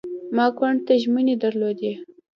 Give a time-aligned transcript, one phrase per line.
[0.35, 1.93] ما ګوند ته ژمنې درلودې.